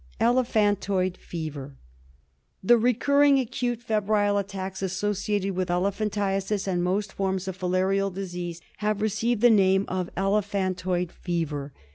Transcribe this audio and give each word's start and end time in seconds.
Elephantoid 0.19 1.15
Fever. 1.15 1.75
The 2.63 2.75
recurring 2.79 3.37
acute 3.37 3.83
febrile 3.83 4.39
attacks, 4.39 4.81
associated 4.81 5.51
with 5.51 5.67
elephantiasis 5.69 6.67
and 6.67 6.83
most 6.83 7.13
forms 7.13 7.47
of 7.47 7.55
filarial 7.59 8.11
disease, 8.11 8.61
have 8.77 8.99
received 8.99 9.41
the 9.41 9.51
name 9.51 9.85
of 9.87 10.09
*' 10.15 10.17
Elephantoid 10.17 11.11
fever." 11.11 11.71